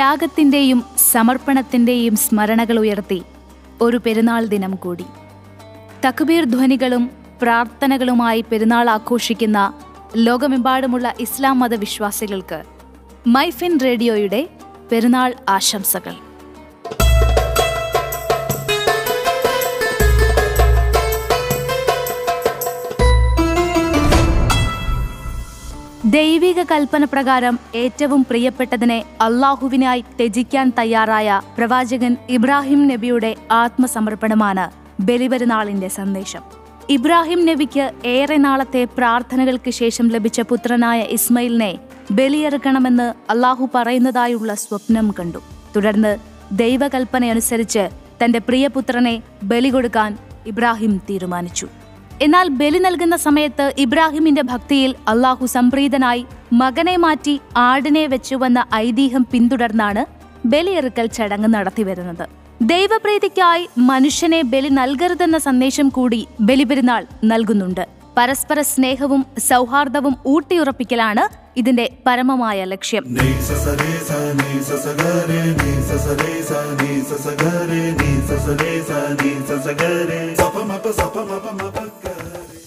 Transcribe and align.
ത്യാഗത്തിന്റെയും 0.00 0.78
സമർപ്പണത്തിന്റെയും 1.12 2.14
സ്മരണകൾ 2.22 2.76
ഉയർത്തി 2.82 3.18
ഒരു 3.84 3.98
പെരുന്നാൾ 4.04 4.42
ദിനം 4.52 4.72
കൂടി. 4.74 5.06
തക്ബീർ 6.04 6.44
ധ്വനികളും 6.52 7.04
പ്രാർത്ഥനകളുമായി 7.42 8.40
പെരുന്നാൾ 8.50 8.86
ആഘോഷിക്കുന്ന 8.94 9.58
ലോകമെമ്പാടുമുള്ള 10.26 11.12
ഇസ്ലാം 11.24 11.58
മതവിശ്വാസികൾക്ക് 11.62 12.60
മൈഫിൻ 13.34 13.74
റേഡിയോയുടെ 13.86 14.40
പെരുന്നാൾ 14.92 15.32
ആശംസകൾ. 15.56 16.16
ദൈവിക 26.12 26.62
കൽപ്പന 26.62 27.04
പ്രകാരം 27.04 27.58
ഏറ്റവും 27.74 28.26
പ്രിയപ്പെട്ടതിനെ 28.28 29.04
അള്ളാഹുവിനായി 29.20 30.00
ത്യജിക്കാൻ 30.00 30.72
തയ്യാറായ 30.78 31.40
പ്രവാചകൻ 31.58 32.16
ഇബ്രാഹിം 32.28 32.88
നബിയുടെ 32.88 33.36
ആത്മസമർപ്പണമാണ് 33.50 34.64
ബലിപെരുന്നാളിന്റെ 35.00 35.88
സന്ദേശം. 35.88 36.42
ഇബ്രാഹിം 36.90 37.46
നബിക്ക് 37.46 37.84
ഏറെ 38.04 38.36
നാളത്തെ 38.36 38.84
പ്രാർത്ഥനകൾക്ക് 38.84 39.70
ശേഷം 39.70 40.08
ലഭിച്ച 40.08 40.40
പുത്രനായ 40.40 41.00
ഇസ്മയിലിനെ 41.00 41.78
ബലിയെറുക്കണമെന്ന് 42.10 43.08
അള്ളാഹു 43.30 43.68
പറയുന്നതായുള്ള 43.74 44.54
സ്വപ്നം 44.54 45.14
കണ്ടു. 45.20 45.38
തുടർന്ന് 45.76 46.18
ദൈവകൽപ്പനയനുസരിച്ച് 46.52 47.90
തന്റെ 48.24 48.38
പ്രിയപുത്രനെ 48.38 49.22
ബലി 49.42 49.68
കൊടുക്കാൻ 49.68 50.18
ഇബ്രാഹിം 50.46 51.02
തീരുമാനിച്ചു. 51.10 51.68
എന്നാൽ 52.20 52.48
ബലി 52.48 52.78
നൽകുന്ന 52.78 53.16
സമയത്ത് 53.16 53.66
ഇബ്രാഹിമിന്റെ 53.78 54.42
ഭക്തിയിൽ 54.42 54.94
അള്ളാഹു 55.08 55.46
സംപ്രീതനായി 55.46 56.26
മകനെ 56.52 56.96
മാറ്റി 56.96 57.34
ആടിനെ 57.56 58.06
വെച്ചുവന്ന 58.06 58.64
ഐതിഹ്യം 58.74 59.24
പിന്തുടർന്നാണ് 59.32 60.02
ബലിയെറുക്കൽ 60.46 61.06
ചടങ്ങ് 61.06 61.48
നടത്തിവരുന്നത് 61.54 62.24
ദൈവപ്രീതിക്കായി 62.62 63.64
മനുഷ്യനെ 63.78 64.42
ബലി 64.42 64.68
നൽകരുതെന്ന 64.68 65.38
സന്ദേശം 65.38 65.88
കൂടി 65.88 66.20
ബലിപെരുന്നാൾ 66.40 67.06
നൽകുന്നുണ്ട്. 67.24 67.84
പരസ്പര 68.16 68.60
സ്നേഹവും 68.60 69.22
സൗഹാർദ്ദവും 69.38 70.14
ഊട്ടിയുറപ്പിക്കലാണ് 70.26 71.24
ഇതിന്റെ 71.56 71.92
പരമമായ 72.06 72.64
ലക്ഷ്യം. 72.64 73.04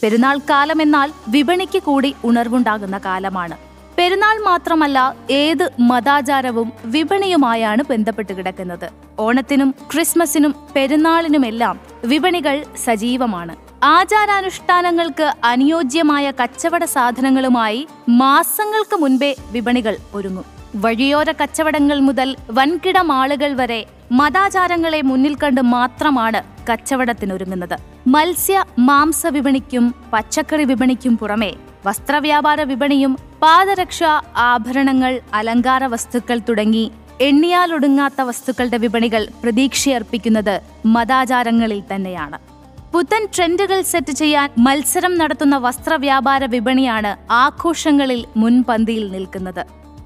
പെരുന്നാൾ 0.04 0.38
കാലം 0.38 0.82
എന്നാൽ 0.82 1.12
വിപണിക്ക് 1.28 1.84
കൂടി 1.84 2.16
ഉണർവുണ്ടാകുന്ന 2.24 2.98
കാലമാണ്. 2.98 3.58
പെരുന്നാൾ 3.98 4.38
മാത്രമല്ല 4.38 5.16
ഏത് 5.32 5.70
മതാചാരവും 5.80 6.74
വിപണിയുമായാണ് 6.86 7.84
ബന്ധപ്പെട്ട് 7.90 8.34
കിടക്കുന്നത്. 8.34 8.90
ഓണത്തിനും 9.20 9.76
ക്രിസ്മസിനും 9.94 10.56
പെരുന്നാളിനുമെല്ലാം 10.76 11.80
വിപണികൾ 12.06 12.66
സജീവമാണ്. 12.84 13.63
ആചാരാനുഷ്ഠാനങ്ങൾക്ക് 13.84 15.34
അനുയോജ്യമായ 15.44 16.32
കച്ചവട 16.32 16.84
സാധനങ്ങളുമായി 16.86 17.88
മാസങ്ങൾക്ക് 18.10 18.96
മുൻപേ 18.96 19.36
വിപണികൾ 19.52 19.98
ഒരുങ്ങും. 20.14 20.46
വഴിയോര 20.76 21.32
കച്ചവടങ്ങൾ 21.32 22.00
മുതൽ 22.00 22.36
വൻകിട 22.52 22.98
മാളുകൾ 22.98 23.54
വരെ 23.54 23.86
മതാചാരങ്ങളെ 24.12 25.02
മുന്നിൽ 25.02 25.36
കണ്ട് 25.36 25.62
മാത്രമാണ് 25.62 26.44
കച്ചവടത്തിനൊരുങ്ങുന്നത്. 26.70 27.76
മത്സ്യ 28.08 28.66
മാംസ 28.80 29.28
വിപണിക്കും 29.28 29.96
പച്ചക്കറി 30.14 30.64
വിപണിക്കും 30.64 31.18
പുറമെ 31.18 31.52
വസ്ത്രവ്യാപാര 31.86 32.62
വിപണിയും 32.62 33.18
പാദരക്ഷ 33.42 34.04
ആഭരണങ്ങൾ 34.36 35.22
അലങ്കാര 35.34 35.86
വസ്തുക്കൾ 35.86 36.40
തുടങ്ങി 36.40 36.92
എണ്ണിയാലൊടുങ്ങാത്ത 37.22 38.22
വസ്തുക്കളുടെ 38.22 38.78
വിപണികൾ 38.78 39.28
പ്രതീക്ഷയർപ്പിക്കുന്നത് 39.44 40.62
മതാചാരങ്ങളിൽ 40.86 41.84
തന്നെയാണ്. 41.96 42.53
പുത്തൻ 42.94 43.28
ട്രെൻഡുകൾ 43.36 43.82
സെറ്റ് 43.82 44.12
ചെയ്യാൻ 44.12 44.50
മത്സരം 44.58 45.14
നടത്തുന്ന 45.18 45.56
വസ്ത്രവ്യാപാര 45.58 46.46
വിപണിയാണ് 46.46 47.12
ആഘോഷങ്ങളിൽ 47.34 48.26
മുൻപന്തിയിൽ 48.38 49.06
നിൽക്കുന്നത്. 49.12 49.64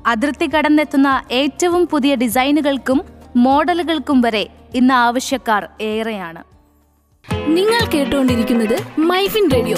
അതിർത്തി 0.08 0.48
കടന്നെത്തുന്ന 0.48 1.10
ഏറ്റവും 1.32 1.88
പുതിയ 1.92 2.16
ഡിസൈനുകൾക്കും 2.16 3.02
മോഡലുകൾക്കും 3.36 4.22
വരെ 4.22 4.44
ഇന്ന് 4.76 4.94
ആവശ്യക്കാർ 4.94 5.64
ഏറെയാണ്. 5.82 6.44
നിങ്ങൾ 7.58 7.82
കേട്ടുകൊണ്ടിരിക്കുന്നത് 7.94 8.78
മൈഫിൻ 9.02 9.46
റേഡിയോ. 9.56 9.78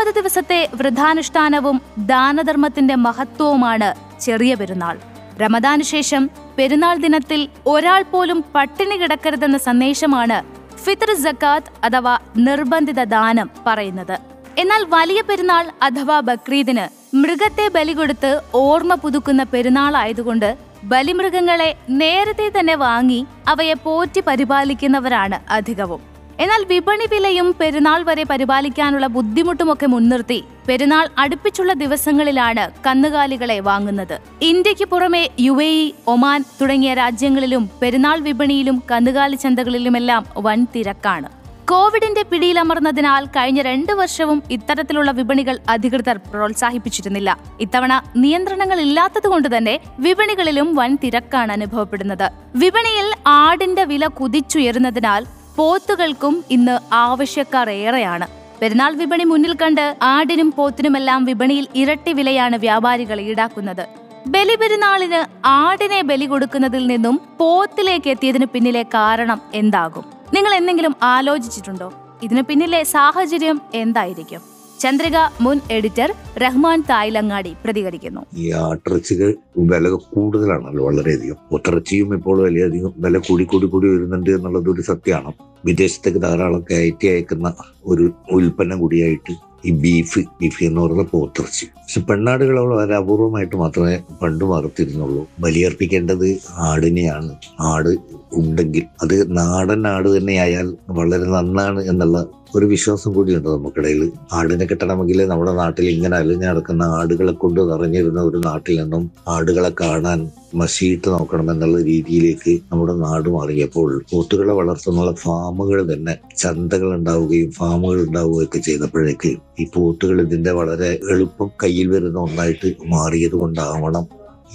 മുപ്പത് 0.00 0.18
ദിവസത്തെ 0.18 0.58
വ്രതാനുഷ്ഠാനവും 0.74 1.80
ദാനധർമ്മത്തിന്റെ 2.10 2.94
മഹത്വവുമാണ് 3.06 3.88
ചെറിയ 4.20 4.52
പെരുന്നാൾ. 4.54 4.96
റമദാനു 5.40 5.84
ശേഷം 5.90 6.22
പെരുന്നാൾ 6.58 6.94
ദിനത്തിൽ 7.04 7.40
ഒരാൾ 7.66 8.04
പോലും 8.12 8.38
പട്ടിണി 8.54 8.96
കിടക്കരുതെന്ന 8.96 9.58
സന്ദേശമാണ് 9.66 10.38
ഫിത്ർ 10.84 11.10
ജക്കാത്ത് 11.24 11.72
അഥവാ 11.84 12.14
നിർബന്ധിത 12.36 13.04
ദാനം 13.14 13.50
പറയുന്നത്. 13.66 14.16
എന്നാൽ 14.58 14.84
വലിയ 14.96 15.22
പെരുന്നാൾ 15.30 15.66
അഥവാ 15.82 16.20
ബക്രീദിന് 16.20 17.16
മൃഗത്തെ 17.16 17.68
ബലി 17.68 17.92
കൊടുത്ത് 17.92 18.32
ഓർമ്മ 18.54 18.94
പുതുക്കുന്ന 18.94 19.44
പെരുന്നാൾ 19.54 19.96
ആയതുകൊണ്ട് 19.96 20.50
ബലിമൃഗങ്ങളെ 20.84 21.70
നേരത്തെ 22.02 22.48
തന്നെ 22.58 22.76
വാങ്ങി 22.86 23.26
അവയെ 23.48 23.76
പോറ്റി 23.88 24.20
പരിപാലിക്കുന്നവരാണ് 24.20 25.52
അധികവും. 25.52 26.09
എന്നാൽ 26.42 26.64
വിപണി 26.68 27.06
വിലയും 27.10 27.54
പെരുന്നാൾ 27.60 28.02
വരെ 28.02 28.24
പരിപാലിക്കാനുള്ള 28.24 29.06
ബുദ്ധിമുട്ടുമൊക്കെ 29.06 29.86
മുൻനിർത്തി 29.86 30.44
പെരുന്നാൾ 30.68 31.08
അടുപ്പിച്ചുള്ള 31.18 31.72
ദിവസങ്ങളിലാണ് 31.72 32.70
കന്നുകാലികളെ 32.86 33.60
വാങ്ങുന്നത്. 33.60 34.20
ഇന്ത്യയ്ക്ക് 34.42 34.84
പുറമെ 34.84 35.30
യു 35.40 35.62
എ 35.62 35.70
ഇ 35.80 35.92
ഒമാൻ 36.06 36.44
തുടങ്ങിയ 36.60 36.94
രാജ്യങ്ങളിലും 36.94 37.70
പെരുന്നാൾ 37.82 38.20
വിപണിയിലും 38.20 38.82
കന്നുകാലി 38.90 39.36
ചന്തകളിലുമെല്ലാം 39.36 40.24
വൻ 40.36 40.66
തിരക്കാണ്. 40.76 41.28
കോവിഡിന്റെ 41.70 42.22
പിടിയിലമർന്നതിനാൽ 42.22 43.26
കഴിഞ്ഞ 43.26 43.62
രണ്ടു 43.62 43.92
വർഷവും 43.92 44.42
ഇത്തരത്തിലുള്ള 44.50 45.10
വിപണികൾ 45.10 45.58
അധികൃതർ 45.68 46.16
പ്രോത്സാഹിപ്പിച്ചിരുന്നില്ല. 46.16 47.38
ഇത്തവണ 47.60 47.92
നിയന്ത്രണങ്ങൾ 48.16 48.80
ഇല്ലാത്തതുകൊണ്ട് 48.80 49.56
തന്നെ 49.56 49.80
വിപണികളിലും 49.98 50.74
വൻ 50.74 50.98
തിരക്കാണ് 51.04 51.52
അനുഭവപ്പെടുന്നത്. 51.52 52.26
വിപണിയിൽ 52.54 53.08
ആടിന്റെ 53.26 53.84
വില 53.84 54.06
കുതിച്ചുയരുന്നതിനാൽ 54.06 55.24
പോത്തുകൾക്കും 55.56 56.44
ഇന്ന് 56.50 56.78
ആവശ്യക്കാർ 56.92 57.70
ഏറെയാണ്. 57.70 58.26
പെരുന്നാൾ 58.60 58.92
വിപണി 58.94 59.24
മുന്നിൽ 59.24 59.54
കണ്ട് 59.54 59.96
ആടിനും 60.02 60.52
പോത്തിനുമെല്ലാം 60.56 61.24
വിപണിയിൽ 61.24 61.66
ഇരട്ടി 61.74 62.12
വിലയാണ് 62.12 62.56
വ്യാപാരികൾ 62.56 63.20
ഈടാക്കുന്നത്. 63.20 63.84
ബലി 64.26 64.54
പെരുന്നാളിന് 64.54 65.20
ആടിനെ 65.46 66.02
ബലി 66.02 66.26
കൊടുക്കുന്നതിൽ 66.26 66.86
നിന്നും 66.86 67.20
പോത്തിലേക്ക് 67.38 68.08
എത്തിയതിന് 68.10 68.44
പിന്നിലെ 68.44 68.82
കാരണം 68.82 69.40
എന്താകും? 69.54 70.04
നിങ്ങൾ 70.34 70.54
എന്തെങ്കിലും 70.54 70.96
ആലോചിച്ചിട്ടുണ്ടോ? 71.02 71.92
ഇതിനു 72.22 72.42
പിന്നിലെ 72.42 72.82
സാഹചര്യം 72.82 73.60
എന്തായിരിക്കും? 73.74 74.49
ചന്ദ്രിക 74.82 75.16
മുൻ 75.40 75.60
എഡിറ്റർ 75.70 76.14
റഹ്മാൻ 76.42 76.80
തായ്ലങ്ങാടി 76.80 77.52
പ്രതികരിക്കുന്നു. 77.64 78.20
ഈ 78.36 78.50
ആട്ടിറച്ചികൾ 78.50 79.34
വില 79.58 79.88
കൂടുതലാണല്ലോ 79.88 80.86
വളരെയധികം. 80.86 81.36
ഒത്തിറച്ചിയും 81.52 82.14
ഇപ്പോൾ 82.14 82.42
വലിയധികം 82.42 82.92
വില 82.98 83.18
കൂടി 83.18 83.44
കൂടി 83.44 83.66
കൂടി 83.66 83.88
വരുന്നുണ്ട് 83.88 84.30
എന്നുള്ളത് 84.30 84.68
ഒരു 84.70 84.80
സത്യമാണ്. 84.80 85.32
വിദേശത്തേക്ക് 85.64 86.22
ധാരാളം 86.22 86.64
കയറ്റി 86.70 87.06
അയക്കുന്ന 87.06 87.54
ഒരു 87.84 88.10
ഉൽപ്പന്നം 88.30 88.78
കൂടിയായിട്ട് 88.78 89.34
ഈ 89.64 89.70
ബീഫ് 89.70 90.18
ബീഫ് 90.18 90.64
എന്ന് 90.64 90.80
പറയുന്ന 90.80 91.02
പോത്തിറച്ചി. 91.02 91.66
പക്ഷെ 91.66 92.00
പെണ്ണാടുകൾ 92.00 92.58
അവൾ 92.58 92.74
വളരെ 92.74 92.94
അപൂർവമായിട്ട് 92.96 93.56
മാത്രമേ 93.56 93.96
പണ്ട് 94.22 94.44
വളർത്തിരുന്നുള്ളൂ 94.44 95.28
ബലിയർപ്പിക്കേണ്ടത് 95.40 96.38
ആടിനെയാണ്. 96.50 97.32
ആട് 97.60 97.92
ഉണ്ടെങ്കിൽ 98.32 98.84
അത് 99.02 99.38
നാടൻ 99.38 99.86
ആട് 99.86 100.08
തന്നെയായാൽ 100.16 100.76
വളരെ 100.90 101.24
നന്നാണ് 101.24 101.80
എന്നുള്ള 101.84 102.26
ഒരു 102.56 102.66
വിശ്വാസം 102.66 103.14
കൂടിയുണ്ട് 103.14 103.48
നമുക്കിടയിൽ 103.48 104.00
ആടിനെ 104.32 104.64
കിട്ടണമെങ്കിൽ 104.66 105.24
നമ്മുടെ 105.24 105.52
നാട്ടിൽ 105.52 105.88
ഇങ്ങനെ 105.88 106.16
അലിഞ്ഞു 106.16 106.46
നടക്കുന്ന 106.46 106.82
ആടുകളെ 106.82 107.32
കൊണ്ട് 107.32 107.60
നിറഞ്ഞിരുന്ന 107.60 108.20
ഒരു 108.20 108.38
നാട്ടിൽ 108.38 108.80
നിന്നും 108.80 109.10
ആടുകളെ 109.28 109.70
കാണാൻ 109.70 110.30
മഷിയിട്ട് 110.54 111.08
നോക്കണം 111.08 111.50
എന്നുള്ള 111.50 111.78
രീതിയിലേക്ക് 111.82 112.60
നമ്മുടെ 112.70 112.92
നാട് 112.92 113.28
മാറിയപ്പോൾ 113.28 114.02
പോത്തുകളെ 114.10 114.52
വളർത്തുന്നുള്ള 114.52 115.12
ഫാമുകൾ 115.12 115.92
തന്നെ 115.92 116.18
ചന്തകൾ 116.36 116.96
ഉണ്ടാവുകയും 116.96 117.50
ഫാമുകൾ 117.50 118.00
ഉണ്ടാവുകയൊക്കെ 118.00 118.58
ചെയ്തപ്പോഴേക്ക് 118.58 119.36
ഈ 119.58 119.66
പോത്തുകൾ 119.74 120.20
ഇതിന്റെ 120.22 120.52
വളരെ 120.52 120.98
എളുപ്പം 121.10 121.50
കയ്യിൽ 121.62 121.88
വരുന്ന 121.88 122.18
ഒന്നായിട്ട് 122.18 122.76
മാറിയത് 122.86 123.32
കൊണ്ടാവണം 123.32 124.06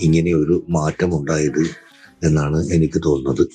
ഇങ്ങനെ 0.02 0.34
ഒരു 0.34 0.64
മാറ്റം 0.70 1.18
ഉണ്ടായത് 1.18 1.64
എന്നാണ് 2.24 2.66
എനിക്ക് 2.72 3.02
തോന്നുന്നത്. 3.06 3.46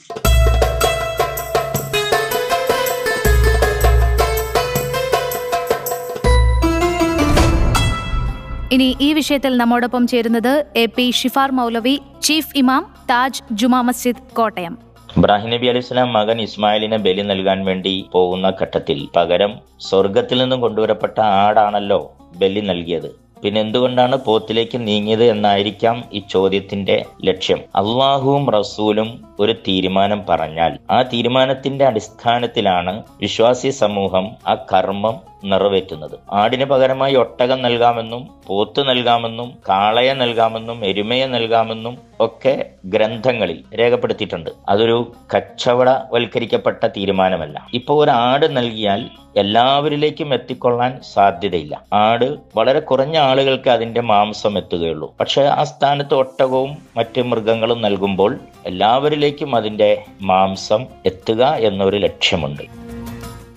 ഇനി 8.72 8.96
ഈ 9.00 9.12
വിഷയത്തിൽ 9.12 9.56
നമ്മോടൊപ്പം 9.56 10.06
ചേരുന്നത് 10.06 10.64
A 10.76 10.86
P 10.86 11.10
Shifar 11.10 11.50
Maulavi 11.50 12.00
chief 12.22 12.58
ഇമാം 12.58 12.94
താജ് 13.10 13.42
ജുമാ 13.52 13.80
മസ്ജിദ് 13.82 14.22
കോട്ടയം. 14.36 14.78
ഇബ്രാഹിം 15.16 15.50
നബി 15.50 15.66
അലൈഹി 15.66 15.86
സ്വലാം 15.86 16.12
മകൻ 16.12 16.40
ഇസ്മായിലിനെ 16.40 16.96
ബലി 16.96 17.22
നൽകാൻ 17.22 17.64
വേണ്ടി 17.64 18.08
പോകുന്ന 18.12 18.52
ഘട്ടത്തിൽ 18.62 19.08
പകരം 19.16 19.54
സ്വർഗത്തിൽ 19.80 20.38
നിന്നും 20.42 20.60
കൊണ്ടുവരപ്പെട്ട 20.60 21.18
ആടാണല്ലോ 21.20 22.10
ബലി 22.38 22.60
നൽകിയത്. 22.60 23.10
പിന്നെ 23.42 23.60
എന്തുകൊണ്ടാണ് 23.60 24.16
പോത്തിലേക്ക് 24.16 24.78
നീങ്ങിയത് 24.86 25.24
എന്നായിരിക്കാം 25.24 26.04
ഈ 26.12 26.22
ചോദ്യത്തിന്റെ 26.30 27.04
ലക്ഷ്യം. 27.24 27.60
അള്ളാഹുവും 27.76 28.50
റസൂലും 28.50 29.08
ഒരു 29.40 29.52
തീരുമാനം 29.68 30.24
പറഞ്ഞാൽ 30.28 30.78
ആ 30.90 31.02
തീരുമാനത്തിന്റെ 31.02 31.84
അടിസ്ഥാനത്തിലാണ് 31.84 33.02
വിശ്വാസി 33.20 33.70
സമൂഹം 33.82 34.28
ആ 34.48 34.54
കർമ്മം 34.54 35.29
നിറവേറ്റുന്നത്. 35.44 36.18
ആടിന് 36.32 36.64
പകരമായി 36.64 37.14
ഒട്ടകം 37.14 37.62
നൽകാമെന്നും 37.62 38.28
പോത്ത് 38.46 38.88
നൽകാമെന്നും 38.88 39.52
കാളയെ 39.68 40.14
നൽകാമെന്നും 40.14 40.84
എരുമയെ 40.84 41.26
നൽകാമെന്നും 41.26 41.98
ഒക്കെ 42.20 42.66
ഗ്രന്ഥങ്ങളിൽ 42.84 43.76
രേഖപ്പെടുത്തിയിട്ടുണ്ട്. 43.78 44.50
അതൊരു 44.68 45.12
കച്ചവടവൽക്കരിക്കപ്പെട്ട 45.36 46.86
തീരുമാനമല്ല. 46.86 47.66
ഇപ്പോൾ 47.74 48.04
ഒരു 48.04 48.10
ആട് 48.10 48.56
നൽകിയാൽ 48.56 49.08
എല്ലാവരിലേക്കും 49.36 50.34
എത്തിക്കൊള്ളാൻ 50.34 50.98
സാധ്യതയില്ല. 51.12 51.82
ആട് 51.92 52.36
വളരെ 52.56 52.80
കുറഞ്ഞ 52.80 53.18
ആളുകൾക്ക് 53.18 53.70
അതിന്റെ 53.70 54.00
മാംസം 54.00 54.58
എത്തുകയുള്ളൂ. 54.58 55.14
പക്ഷെ 55.20 55.42
ആ 55.42 55.64
സ്ഥാനത്ത് 55.64 56.14
ഒട്ടകവും 56.14 56.76
മറ്റ് 56.96 57.22
മൃഗങ്ങളും 57.22 57.82
നൽകുമ്പോൾ 57.82 58.38
എല്ലാവരിലേക്കും 58.66 59.56
അതിന്റെ 59.56 60.02
മാംസം 60.22 60.86
എത്തുക 61.06 61.44
എന്നൊരു 61.44 61.96
ലക്ഷ്യമുണ്ട്. 61.96 62.79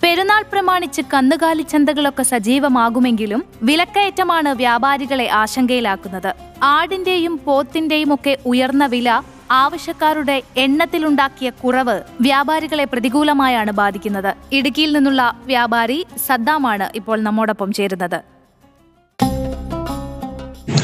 പെരുന്നാൾ 0.04 0.42
പ്രമാണിച്ച് 0.52 1.02
കന്നുകാലി 1.12 1.64
ചന്തകളൊക്കെ 1.70 2.24
സജീവമാകുമെങ്കിലും 2.30 3.42
വിലക്കയറ്റമാണ് 3.68 4.50
വ്യാപാരികളെ 4.60 5.26
ആശങ്കയിലാക്കുന്നത്. 5.42 6.28
ആടിന്റെയും 6.72 7.34
പോത്തിന്റെയും 7.46 8.10
ഒക്കെ 8.16 8.34
ഉയർന്ന 8.52 8.86
വില 8.94 9.08
ആവശ്യക്കാരുടെ 9.62 10.36
എണ്ണത്തിലുണ്ടാക്കിയ 10.64 11.48
കുറവ് 11.62 11.96
വ്യാപാരികളെ 12.26 12.86
പ്രതികൂലമായാണ് 12.92 13.72
ബാധിക്കുന്നത്. 13.80 14.30
ഇടുക്കിയിൽ 14.58 14.92
നിന്നുള്ള 14.96 15.22
വ്യാപാരി 15.50 15.98
സദ്ദാമാണ് 16.28 16.88
ഇപ്പോൾ 17.00 17.18
നമ്മോടൊപ്പം 17.28 17.72
ചേരുന്നത്. 17.80 18.18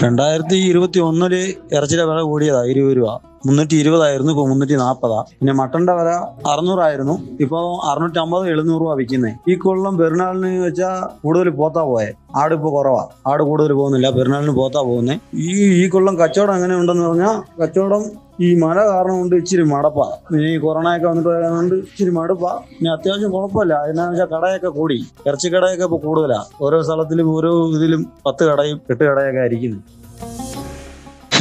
രണ്ടായിരത്തി 0.02 0.56
ഇരുപത്തി 0.68 0.98
ഒന്നിൽ 1.00 1.32
ഇറച്ചിയുടെ 1.72 2.04
വില 2.04 2.20
കൂടിയതാ 2.22 2.60
ഇരുപത് 2.64 2.96
രൂപ. 2.96 3.08
മുന്നൂറ്റി 3.46 3.76
ഇരുപതായിരുന്നു 3.76 4.32
ഇപ്പൊ 4.32 4.44
മുന്നൂറ്റി 4.46 4.76
നാൽപ്പതാ 4.76 5.18
പിന്നെ 5.30 5.52
മട്ടന്റെ 5.52 5.92
വില 5.92 6.10
അറുന്നൂറായിരുന്നു 6.46 7.14
ഇപ്പൊ 7.40 7.58
അറുന്നൂറ്റി 7.90 8.18
അമ്പത് 8.18 8.48
എഴുന്നൂറ് 8.48 8.80
രൂപ 8.80 8.94
വിൽക്കുന്നത് 8.94 9.50
ഈ 9.50 9.56
കൊള്ളം 9.56 9.98
പെരുന്നാളിന് 9.98 10.64
വെച്ചാൽ 10.64 10.94
കൂടുതൽ 11.22 11.50
പോത്താ 11.50 11.82
പോയെ. 11.82 12.10
ആട് 12.36 12.54
ഇപ്പൊ 12.54 12.70
കുറവാ. 12.70 13.04
ആട് 13.26 13.42
കൂടുതൽ 13.42 13.72
പോകുന്നില്ല 13.72 14.10
പെരുന്നാളിന് 14.10 14.52
പോത്താ 14.52 14.82
പോകുന്നത് 14.82 15.20
ഈ 15.44 15.48
ഈ 15.82 15.88
കൊള്ളം 15.88 16.16
കച്ചവടം 16.20 16.54
എങ്ങനെ 16.54 16.76
ഉണ്ടെന്ന് 16.76 17.06
പറഞ്ഞാൽ 17.08 17.36
കച്ചവടം 17.62 18.04
ഈ 18.40 18.54
മഴ 18.54 18.86
കാരണം 18.86 19.18
കൊണ്ട് 19.18 19.36
ഇച്ചിരി 19.36 19.62
മടപ്പാ. 19.62 20.36
ഈ 20.36 20.58
കൊറോണയൊക്കെ 20.58 21.06
വന്നിട്ട് 21.08 21.48
കൊണ്ട് 21.48 21.74
ഇച്ചിരി 21.74 22.10
മടുപ്പാ. 22.10 22.60
ഇനി 22.80 22.88
അത്യാവശ്യം 22.88 23.30
കുഴപ്പമില്ല. 23.30 23.84
എന്നാന്ന് 23.84 24.12
വെച്ചാൽ 24.12 24.38
കടയൊക്കെ 24.38 24.68
കൂടി. 24.68 25.06
ഇറച്ചിക്കടയൊക്കെ 25.26 25.84
ഇപ്പൊ 25.84 25.96
കൂടുതലാ. 25.96 26.44
ഓരോ 26.60 26.82
സ്ഥലത്തിലും 26.82 27.34
ഓരോ 27.34 27.66
ഇതിലും 27.76 28.12
പത്ത് 28.26 28.44
കടയും 28.44 28.80
എട്ട് 28.90 29.04
കടയൊക്കെ 29.04 29.40
ആയിരിക്കുന്നു. 29.40 29.80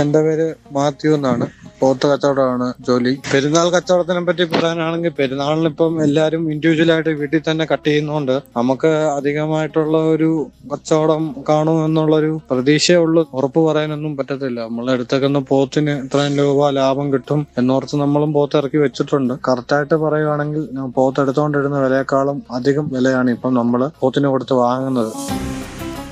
എന്റെ 0.02 0.22
പേര് 0.22 0.56
മാത്യു 0.72 1.12
എന്നാണ്. 1.12 1.48
പോത്ത് 1.82 2.06
കച്ചവടമാണ് 2.12 2.68
ജോലി. 2.88 3.14
പെരുന്നാൾ 3.32 3.68
കച്ചവടത്തിനെ 3.76 4.22
പറ്റി 4.28 4.46
പറയാനാണെങ്കിൽ 4.54 5.14
പെരുന്നാളിൽ 5.20 5.68
ഇപ്പം 5.72 5.94
എല്ലാവരും 6.06 6.44
ഇൻഡിവിജ്വൽ 6.54 6.92
ആയിട്ട് 6.96 7.12
വീട്ടിൽ 7.22 7.44
തന്നെ 7.50 7.66
കട്ട് 7.72 7.86
ചെയ്യുന്നതുകൊണ്ട് 7.90 8.36
നമുക്ക് 8.58 8.92
അധികമായിട്ടുള്ള 9.18 9.98
ഒരു 10.14 10.30
കച്ചവടം 10.74 11.24
കാണും 11.50 11.78
എന്നുള്ളൊരു 11.86 12.32
പ്രതീക്ഷയുള്ളു 12.52 13.24
ഉറപ്പ് 13.40 13.64
പറയാനൊന്നും 13.68 14.14
പറ്റത്തില്ല. 14.20 14.60
നമ്മൾ 14.70 14.86
എടുത്തേക്കുന്ന 14.96 15.42
പോത്തിന് 15.52 15.96
ഇത്രയും 16.06 16.36
രൂപ 16.42 16.70
ലാഭം 16.80 17.08
കിട്ടും 17.14 17.42
എന്നോർത്ത് 17.62 17.96
നമ്മളും 18.04 18.34
പോത്ത് 18.38 18.58
ഇറക്കി 18.62 18.82
വെച്ചിട്ടുണ്ട്. 18.86 19.36
കറക്റ്റായിട്ട് 19.50 19.96
പറയുവാണെങ്കിൽ 20.06 20.64
പോത്ത് 20.98 21.22
എടുത്തുകൊണ്ടിരുന്ന 21.26 21.80
വിലയേക്കാളും 21.86 22.40
അധികം 22.60 22.88
വിലയാണ് 22.96 23.30
ഇപ്പം 23.38 23.54
നമ്മൾ 23.62 23.84
പോത്തിന് 24.02 24.28
കൊടുത്ത് 24.34 24.56
വാങ്ങുന്നത്. 24.64 25.14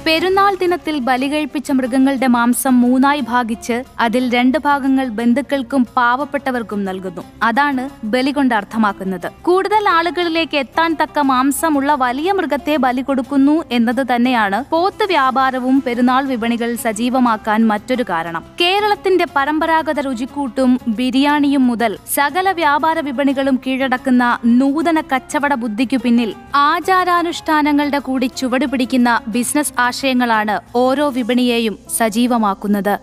പെരുന്നാൾ 0.08 0.56
ദിനത്തിൽ 0.60 1.00
ബലി 1.00 1.28
കഴിപ്പിച്ച 1.32 1.72
മൃഗങ്ങളുടെ 1.72 2.28
മാംസം 2.28 2.82
മൂന്നായി 2.82 3.22
ഭാഗിച്ച് 3.30 3.84
അതിൽ 4.00 4.24
രണ്ട് 4.36 4.58
ഭാഗങ്ങൾ 4.58 5.08
ബന്ധുക്കൾക്കും 5.18 5.82
പാവപ്പെട്ടവർക്കും 5.98 6.86
നൽകുന്നു. 6.86 7.24
അതാണ് 7.44 7.84
ബലി 8.04 8.32
കൊണ്ട് 8.32 8.54
അർത്ഥമാക്കുന്നത്. 8.56 9.28
കൂടുതൽ 9.42 9.90
ആളുകളിലേക്ക് 9.90 10.58
എത്താൻ 10.58 10.94
തക്ക 11.02 11.24
മാംസമുള്ള 11.32 11.96
വലിയ 11.96 12.32
മൃഗത്തെ 12.32 12.78
ബലി 12.78 13.02
കൊടുക്കുന്നു 13.02 13.64
എന്നത് 13.72 14.02
തന്നെയാണ് 14.12 14.64
പോത്ത് 14.70 15.08
വ്യാപാരവും 15.08 15.84
പെരുന്നാൾ 15.88 16.24
വിപണികൾ 16.26 16.76
സജീവമാക്കാൻ 16.76 17.68
മറ്റൊരു 17.68 18.06
കാരണം. 18.10 18.46
കേരളത്തിന്റെ 18.62 19.28
പരമ്പരാഗത 19.36 20.00
രുചിക്കൂട്ടും 20.00 20.80
ബിരിയാണിയും 20.88 21.68
മുതൽ 21.68 22.00
സകല 22.16 22.52
വ്യാപാര 22.52 23.00
വിപണികളും 23.00 23.60
കീഴടക്കുന്ന 23.68 24.24
നൂതന 24.46 25.04
കച്ചവട 25.14 25.54
ബുദ്ധിക്കു 25.66 25.98
പിന്നിൽ 25.98 26.34
ആചാരാനുഷ്ഠാനങ്ങളുടെ 26.56 28.00
കൂടി 28.00 28.30
ചുവടുപിടിക്കുന്ന 28.38 29.20
ബിസിനസ് 29.28 29.56
ബിസിനസ് 29.58 29.80
ആശയങ്ങളാണ് 29.98 30.56
ഓരോ 30.78 31.06
വിപണിയെയും 31.10 31.76
സജീവമാക്കുന്നത് 31.98 32.96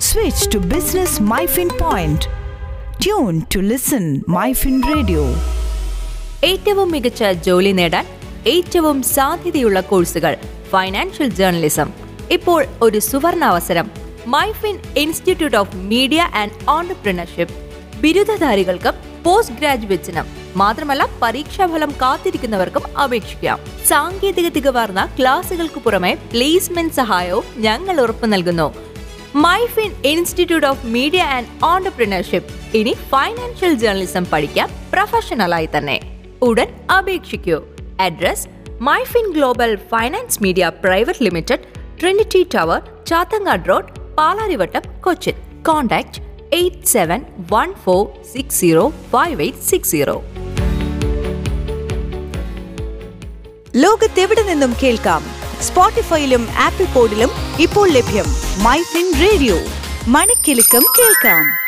Switch 0.00 0.42
to 0.46 0.58
Business 0.66 1.18
MyFin 1.22 1.70
Point. 1.78 2.22
Tune 2.98 3.42
to 3.46 3.60
listen 3.64 4.04
MyFin 4.30 4.76
Radio. 4.86 5.22
ഏറ്റവും 6.44 6.88
മികച്ച 6.90 7.22
ജോലി 7.46 7.72
നേടാൻ 7.72 8.06
ഏറ്റവും 8.46 8.96
സാധ്യതയുള്ള 9.10 9.80
കോഴ്സുകൾ 9.90 10.32
ഫൈനാൻഷ്യൽ 10.72 11.28
ജേർണലിസം 11.38 11.88
ഇപ്പോൾ 12.36 12.60
ഒരു 12.82 13.00
സുവർണാവസരം 13.08 13.86
MyFin 14.26 14.80
Institute 14.96 15.56
of 15.56 15.76
Media 15.76 16.22
and 16.22 16.70
Entrepreneurship. 16.70 17.54
ബിരുദധാരികൾക്കും 18.00 19.22
post 19.22 19.54
ഗ്രാജുവേറ്റ്സിനും 19.54 20.26
മാത്രമല്ല 20.56 21.08
പരീക്ഷാഫലം 21.22 21.90
കാത്തിരിക്കുന്നവർക്കും 21.90 22.98
അപേക്ഷിക്കാം. 22.98 23.60
സാങ്കേതിക 23.86 24.48
തികവാർന്ന 24.48 25.12
ക്ലാസുകൾക്ക് 25.18 25.80
പുറമെ 25.80 26.14
പ്ലേസ്മെന്റ് 26.14 26.92
സഹായവും 26.92 27.44
ഞങ്ങൾ 27.56 28.00
ഉറപ്പു 28.00 28.26
നൽകുന്നു. 28.26 28.74
MyFin 29.34 30.02
Institute 30.04 30.66
of 30.66 30.86
Media 30.86 31.22
and 31.22 31.64
Entrepreneurship. 31.64 32.76
ഇനി 32.76 32.96
ഫൈനാൻഷ്യൽ 33.08 33.74
ജേർണലിസം 33.74 34.26
പഠിക്കാം 34.26 34.70
പ്രൊഫഷണലായി 34.92 35.68
തന്നെ. 35.76 36.00
ഉടൻ 36.42 36.68
അപേക്ഷിക്കൂ. 36.98 37.62
Address 38.00 38.48
MyFin 38.80 39.30
Global 39.30 39.76
Finance 39.76 40.42
Media 40.42 40.68
Private 40.84 41.24
Limited 41.24 41.82
Trinity 42.00 42.46
Tower 42.54 42.82
Chathangad 43.06 43.68
Road 43.68 44.01
Palarivattom 44.22 44.82
Cochin. 45.00 45.62
Contact 45.62 46.20
eight 46.52 46.86
seven 46.86 47.22
one 47.52 47.74
four 47.84 48.24
six 48.32 48.60
zero 48.60 48.88
five 48.88 49.42
eight 49.42 49.58
six 49.58 49.90
zero 49.90 50.22
ലോകത്തെവിടെ 53.76 54.42
നിന്നും 54.42 54.74
കേൾക്കാം? 54.82 55.22
സ്പോട്ടിഫൈയിലും 55.60 56.48
apple 56.58 56.84
പോഡിലും 56.84 57.28
ഇപ്പോൾ 57.60 57.90
ലഭ്യം 57.90 58.24
മൈ 58.64 58.78
ഫിൻ 58.82 59.12
റേഡിയോ 59.20 59.56
മണിക്കെലക്കം 60.08 60.84
കേൾക്കാം. 60.98 61.61